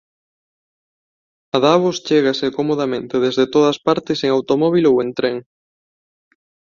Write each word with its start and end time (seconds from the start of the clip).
A 1.55 1.57
Davos 1.65 1.97
chégase 2.07 2.47
comodamente 2.57 3.15
desde 3.25 3.45
todas 3.55 3.77
partes 3.87 4.17
en 4.25 4.29
automóbil 4.37 4.83
ou 4.91 4.95
en 5.05 5.09
tren. 5.17 5.35